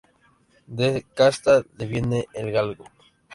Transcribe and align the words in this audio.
De 0.79 0.87
casta 1.19 1.61
le 1.77 1.85
viene 1.85 2.23
al 2.35 2.49
galgo 2.57 2.85